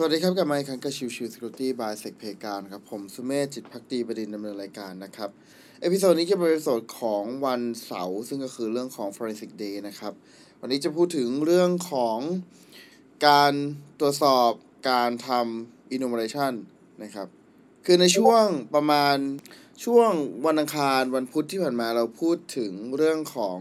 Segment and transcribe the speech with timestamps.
[0.00, 5.30] สวัสดีครับกลับมาอีกครั้งกับชิวชิว Security by Sec p a y การครับ ผมสุเมธจิตภักดีบดินทร์ ดำเนินรายการนะครับ
[5.80, 10.12] episode นี้จะเป็น episode ของวันเสาร์ซึ่งก็คือเรื่องของ Forensic Day นะครับ
[10.60, 12.18] วันนี้จะพูดถึงเรื่องของ
[13.26, 13.52] การ
[14.00, 14.50] ตรวจสอบ
[14.90, 16.52] การทำ enumeration
[17.02, 17.28] นะครับ
[17.86, 18.44] คือในช่วง
[18.74, 19.16] ประมาณ
[19.84, 20.10] ช่วง
[20.46, 23.58] วันอังคารวันพุธที่ผ่านมาเราพูดถึงเรื่องของ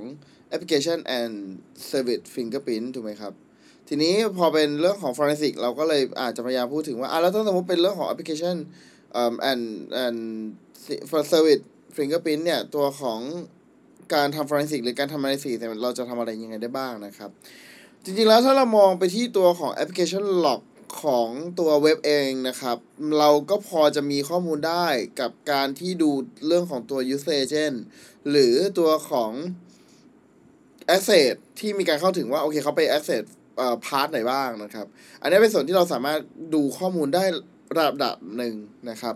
[0.53, 1.33] application and
[1.89, 3.35] service fingerprint ถูกไหมครับ
[3.87, 8.55] ทีนี้พอเป็นเรื่องของ forensic เราก็เลยอาจจะพยายามพูดถึงว่าอะแล้วถ้าสมมติเป็นเรื่องของ application
[9.19, 9.63] um, and
[10.03, 10.17] and
[11.09, 11.63] for service
[11.95, 13.19] fingerprint เนี่ย ตัวของ
[14.13, 17.29] การทำ forensic หรือการทำ analysis เนี่ยเราจะทำอะไรยังไงได้บ้างนะครับ
[18.03, 20.61] จริงๆแล้วถ้าเรามองไปที่ตัวของ application log
[21.03, 21.29] ของ
[21.59, 22.77] ตัวเว็บเองนะครับ
[23.19, 24.87] เราก็พอจะมีข้อมูลได้
[25.19, 26.11] กับการที่ดู
[26.47, 27.77] เรื่องของตัว user agent
[28.29, 29.31] หรือตัวของ
[30.95, 33.36] access ที่มีการเข้าถึงว่า โอเคเขาไป access เอ่อ
[33.85, 34.87] พาร์ทไหนบ้างนะครับ
[35.21, 36.19] อันนี้เป็นส่วนที่เราสามารถ
[36.53, 37.23] ดูข้อมูลได้
[37.77, 38.55] ระดับหนึ่ง
[38.89, 39.15] นะครับ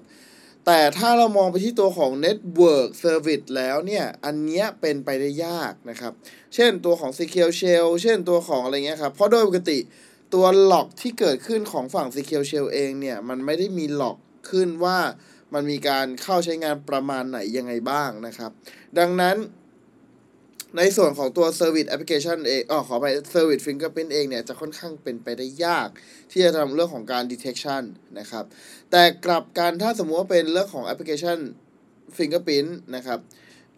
[0.66, 6.14] แต่ถ้าเรามองไปที่ตัวของ Network Service แล้วเนี่ย อันเนี้ยเป็นไปได้ยากนะครับ
[6.56, 9.80] เช่นตัวของ Secure Shell เช่นตัวของอะไรเงี้ยครับ เพราะโดยปกติ
[10.34, 14.18] ตัวหลอกที่เกิดขึ้นของฝั่ง Secure Shell เองเนี่ย มันไม่ได้มีหลอก
[14.50, 14.98] ขึ้นว่า
[15.54, 18.52] มันมีการเข้าใช้งานประมาณไหนยังไงบ้างนะครับ
[19.00, 19.36] ดังนั้น
[20.78, 25.90] ในส่วนของตัว Service Application เองอ๋อขอไป Service Fingerprint เองเนี่ยจะค่อนข้างเป็นไปได้ยาก
[26.32, 27.84] ที่จะทำเรื่องของการ detection
[28.20, 28.46] นะครับ
[28.92, 31.40] แต่กลับกันถ้าสมมติว่าเป็นเรื่องของ Application
[32.18, 33.20] Fingerprint นะครับ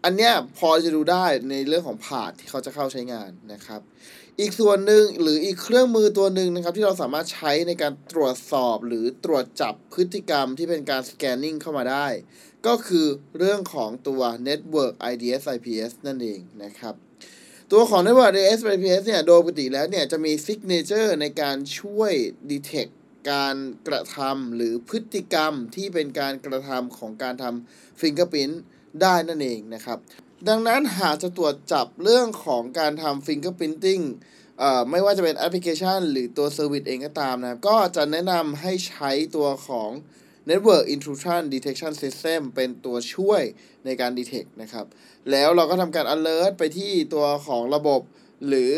[0.04, 3.80] อันเนี้ยพอจะดูได้ในเรื่องของพาร์ทที่เขาจะเข้าใช้งานนะครับ
[4.40, 12.06] อีกส่วนหนึ่งหรืออีกเครื่องมือตัวหนึ่งนะครับ ที่เราสามารถใช้ในการตรวจสอบหรือตรวจจับพฤติกรรมที่เป็นการ scanning เข้ามาได้
[12.66, 13.06] ก็คือ
[13.38, 16.94] เรื่องของตัว Network IDS IPS นั่นเองนะครับ
[17.72, 22.12] ตัวของ Network IDS IPS เนี่ยโดยปกติแล้วเนี่ยจะมี signature ในการช่วย
[22.50, 22.92] detect
[23.30, 23.56] การ
[23.88, 28.56] กระทำหรือพฤติกรรมที่เป็นการกระทำของการทำ fingerprint
[29.02, 29.98] ได้นั่นเองนะครับ
[30.48, 34.04] ดังนั้นหากจะตรวจจับเรื่องของการทำ fingerprinting
[34.58, 39.90] เอ่อไม่ว่าจะเป็นแอปพลิเคชัน หรือตัว service เองก็ตามนะครับ ก็จะแนะนำให้ใช้ตัวของ
[40.50, 43.42] Network Intrusion Detection System เป็นตัวช่วย
[43.84, 44.86] ในการ detect นะครับ
[45.30, 48.00] แล้วเราก็ทำการ alert ไปที่ตัวของระบบ
[48.48, 48.74] หรือ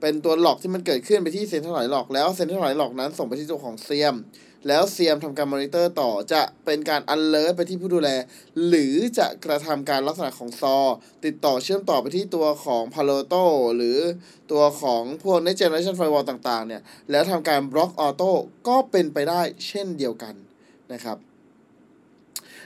[0.00, 4.16] เป็นตัวหลอกที่มันเกิดขึ้นไปที่ Central Lock แล้ว Central Lock นั้นส่งไปที่ตัวของเซียม
[4.68, 8.10] แล้วเซียมทำการมอนิเตอร์ต่อจะเป็นการ alert ไปที่ผู้ดูแล
[8.66, 10.76] หรือจะกระทำการลักษณะของซอ
[11.24, 13.44] ติดต่อเชื่อมต่อไปที่ตัวของ Palo Alto
[13.76, 13.98] หรือ
[14.52, 18.30] ตัวของพวก Next Generation Firewall ต่างๆเนี่ยแล้วทำการบล็อกออโต้
[18.68, 20.34] ก็เป็นไปได้เช่นเดียวกัน
[20.92, 21.18] นะครับ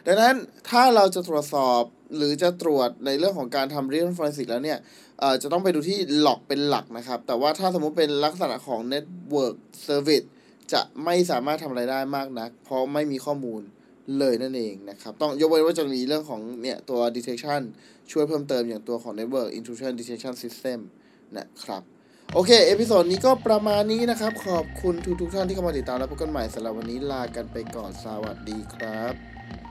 [0.06, 0.34] ดังนั้น
[0.70, 1.82] ถ้าเราจะตรวจสอบ
[2.16, 4.78] หรือจะตรวจในเรื่องของการทำ Real Forensic แล้วเนี่ย
[5.42, 9.56] จะต้องไปดูที่หลอกเป็นหลักนะครับ แต่ว่าถ้าสมมุติเป็นลักษณะของ Network
[9.86, 10.26] Service
[10.72, 13.62] จะไม่สามารถทำอะไรได้มากนัก เพราะไม่มีข้อมูล
[14.18, 17.62] เลยนั่นเองนะครับ ต้องยกเว้นว่าจะมีเรื่องของเนี่ยตัว detection
[18.10, 20.78] ช่วยเพิ่มเติมอย่างตัวของ network intrusion detection system
[21.36, 21.82] นะครับ
[22.34, 29.69] โอเค episode นี้ก็ประมาณนี้นะครับ ขอบคุณทุกทุกท่านที่เข้ามาติดตามและพบกันใหม่สำหรับวันนี้ลากันไปก่อน สวัสดีครับ